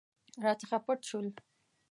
[0.43, 1.27] راڅخه پټ شول.